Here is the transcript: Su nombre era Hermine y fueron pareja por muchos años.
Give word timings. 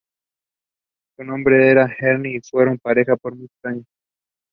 Su 1.15 1.23
nombre 1.23 1.69
era 1.69 1.85
Hermine 1.99 2.37
y 2.37 2.41
fueron 2.41 2.79
pareja 2.79 3.15
por 3.17 3.35
muchos 3.35 3.59
años. 3.63 3.85